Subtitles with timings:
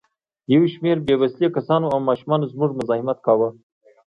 [0.53, 3.49] یو شمېر بې وسلې کسانو او ماشومانو زموږ مزاحمت کاوه.